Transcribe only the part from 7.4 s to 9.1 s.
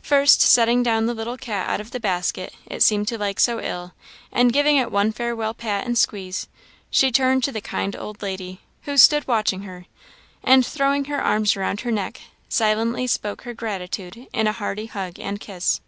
to the kind old lady, who